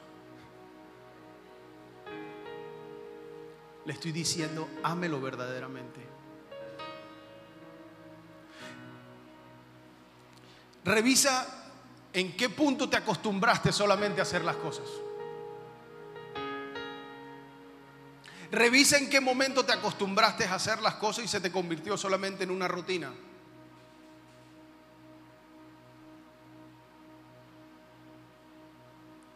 Le 3.85 3.91
estoy 3.91 4.11
diciendo, 4.11 4.69
ámelo 4.83 5.19
verdaderamente. 5.19 6.12
Revisa 10.85 11.47
en 12.11 12.35
qué 12.35 12.49
punto 12.49 12.89
te 12.89 12.97
acostumbraste 12.97 13.71
solamente 13.71 14.19
a 14.19 14.23
hacer 14.23 14.43
las 14.43 14.57
cosas. 14.57 14.87
Revisa 18.51 18.97
en 18.97 19.09
qué 19.09 19.19
momento 19.19 19.65
te 19.65 19.73
acostumbraste 19.73 20.45
a 20.45 20.53
hacer 20.53 20.79
las 20.81 20.95
cosas 20.95 21.25
y 21.25 21.27
se 21.27 21.41
te 21.41 21.51
convirtió 21.51 21.97
solamente 21.97 22.43
en 22.43 22.51
una 22.51 22.67
rutina. 22.67 23.11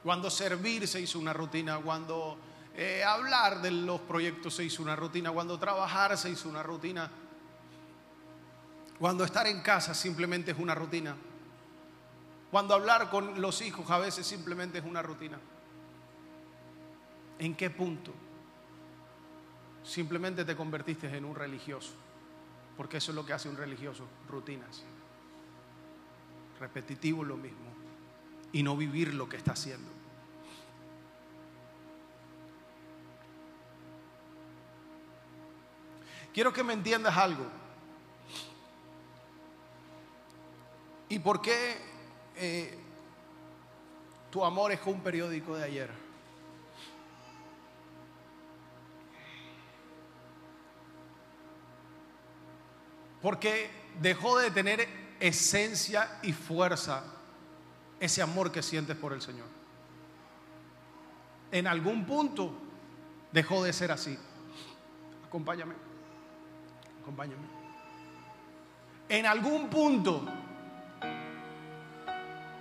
Cuando 0.03 0.29
servir 0.29 0.87
se 0.87 1.01
hizo 1.01 1.17
una 1.17 1.33
rutina, 1.33 1.79
cuando 1.79 2.37
eh, 2.75 3.03
hablar 3.03 3.59
de 3.59 3.71
los 3.71 4.01
proyectos 4.01 4.53
se 4.53 4.63
hizo 4.63 4.83
una 4.83 4.95
rutina, 4.95 5.31
cuando 5.31 5.57
trabajar 5.57 6.15
se 6.15 6.29
hizo 6.29 6.47
una 6.47 6.61
rutina, 6.61 7.09
cuando 8.99 9.23
estar 9.23 9.47
en 9.47 9.61
casa 9.61 9.95
simplemente 9.95 10.51
es 10.51 10.59
una 10.59 10.75
rutina, 10.75 11.15
cuando 12.51 12.73
hablar 12.73 13.09
con 13.09 13.41
los 13.41 13.61
hijos 13.61 13.89
a 13.91 13.97
veces 13.97 14.25
simplemente 14.25 14.77
es 14.77 14.85
una 14.85 15.01
rutina. 15.01 15.39
¿En 17.39 17.55
qué 17.55 17.69
punto? 17.69 18.13
Simplemente 19.83 20.43
te 20.43 20.55
convertiste 20.55 21.07
en 21.15 21.25
un 21.25 21.35
religioso, 21.35 21.93
porque 22.75 22.97
eso 22.97 23.11
es 23.11 23.15
lo 23.15 23.25
que 23.25 23.33
hace 23.33 23.49
un 23.49 23.57
religioso, 23.57 24.05
rutinas. 24.29 24.83
Repetitivo 26.59 27.23
lo 27.23 27.37
mismo 27.37 27.67
y 28.51 28.63
no 28.63 28.75
vivir 28.75 29.13
lo 29.13 29.29
que 29.29 29.37
está 29.37 29.51
haciendo. 29.51 29.91
Quiero 36.33 36.53
que 36.53 36.63
me 36.63 36.73
entiendas 36.73 37.17
algo. 37.17 37.45
¿Y 41.09 41.19
por 41.19 41.41
qué 41.41 41.86
eh, 42.37 42.77
tu 44.29 44.43
amor 44.43 44.71
es 44.71 44.79
un 44.85 45.01
periódico 45.01 45.55
de 45.55 45.63
ayer? 45.63 45.89
Porque 53.21 53.69
dejó 53.99 54.37
de 54.37 54.51
tener 54.51 54.87
esencia 55.19 56.19
y 56.21 56.33
fuerza 56.33 57.03
ese 57.99 58.21
amor 58.21 58.51
que 58.51 58.61
sientes 58.61 58.95
por 58.95 59.13
el 59.13 59.21
Señor. 59.21 59.47
En 61.51 61.65
algún 61.67 62.05
punto 62.05 62.53
dejó 63.31 63.63
de 63.63 63.73
ser 63.73 63.91
así. 63.91 64.17
Acompáñame. 65.25 65.75
Acompáñame. 67.01 67.47
En 69.09 69.25
algún 69.25 69.69
punto 69.69 70.23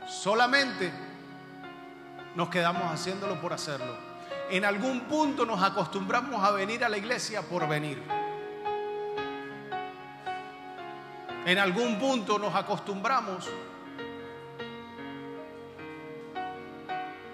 solamente 0.06 0.92
nos 2.34 2.48
quedamos 2.48 2.84
haciéndolo 2.92 3.40
por 3.40 3.52
hacerlo. 3.52 3.96
En 4.50 4.64
algún 4.64 5.00
punto 5.00 5.44
nos 5.44 5.62
acostumbramos 5.62 6.42
a 6.44 6.52
venir 6.52 6.84
a 6.84 6.88
la 6.88 6.98
iglesia 6.98 7.42
por 7.42 7.66
venir. 7.66 8.02
En 11.44 11.58
algún 11.58 11.98
punto 11.98 12.38
nos 12.38 12.54
acostumbramos 12.54 13.48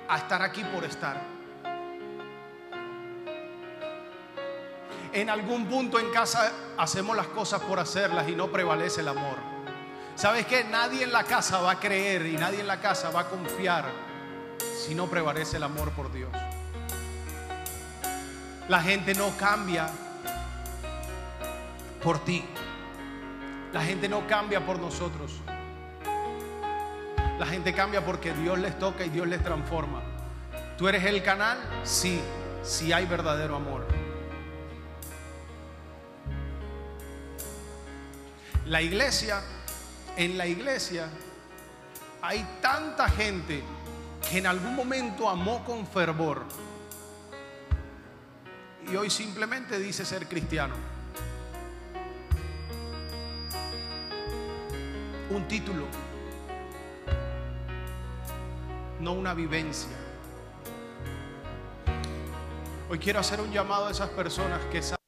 a 0.09 0.17
estar 0.17 0.43
aquí 0.43 0.63
por 0.65 0.85
estar. 0.85 1.17
En 5.13 5.29
algún 5.29 5.67
punto 5.67 5.99
en 5.99 6.11
casa 6.11 6.53
hacemos 6.79 7.15
las 7.17 7.27
cosas 7.29 7.61
por 7.63 7.79
hacerlas 7.79 8.29
y 8.29 8.35
no 8.35 8.49
prevalece 8.49 9.03
el 9.03 9.09
amor. 9.09 9.52
¿Sabes 10.15 10.47
qué? 10.47 10.65
Nadie 10.65 11.05
en 11.05 11.13
la 11.13 11.25
casa 11.25 11.61
va 11.61 11.73
a 11.73 11.81
creer 11.81 12.27
y 12.27 12.37
nadie 12.37 12.61
en 12.61 12.67
la 12.67 12.81
casa 12.81 13.11
va 13.11 13.21
a 13.21 13.29
confiar 13.29 13.91
si 14.85 14.95
no 14.95 15.07
prevalece 15.07 15.57
el 15.57 15.63
amor 15.63 15.91
por 15.93 16.13
Dios. 16.13 16.31
La 18.69 18.81
gente 18.81 19.15
no 19.15 19.37
cambia 19.37 19.89
por 22.03 22.25
ti. 22.25 22.45
La 23.73 23.83
gente 23.83 24.09
no 24.09 24.27
cambia 24.27 24.65
por 24.65 24.79
nosotros. 24.79 25.33
La 27.39 27.47
gente 27.47 27.73
cambia 27.73 28.05
porque 28.05 28.33
Dios 28.35 28.59
les 28.59 28.79
toca 28.79 29.05
y 29.05 29.09
Dios 29.09 29.27
les 29.27 29.43
transforma. 29.43 30.03
¿Tú 30.77 30.89
eres 30.89 31.05
el 31.05 31.23
canal? 31.23 31.59
Sí, 31.83 32.21
sí 32.63 32.93
hay 32.93 33.07
verdadero 33.07 33.57
amor. 33.57 33.87
La 38.67 38.81
iglesia, 38.81 39.43
en 40.17 40.37
la 40.37 40.47
iglesia 40.47 41.09
hay 42.21 42.47
tanta 42.61 43.09
gente 43.09 43.63
que 44.29 44.39
en 44.39 44.47
algún 44.47 44.77
momento 44.77 45.29
amó 45.29 45.65
con 45.65 45.87
fervor 45.87 46.45
y 48.91 48.97
hoy 48.97 49.11
simplemente 49.11 49.79
dice 49.79 50.05
ser 50.05 50.27
cristiano. 50.29 50.75
Un 55.31 55.49
título, 55.49 55.87
no 59.01 59.13
una 59.13 59.33
vivencia. 59.33 59.97
Hoy 62.91 62.99
quiero 62.99 63.21
hacer 63.21 63.41
un 63.41 63.51
llamado 63.51 63.87
a 63.87 63.91
esas 63.91 64.11
personas 64.11 64.61
que 64.71 64.83
saben 64.83 65.02